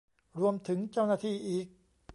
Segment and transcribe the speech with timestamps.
[0.39, 1.65] รวมถึงเจ้าหน้าที่อีก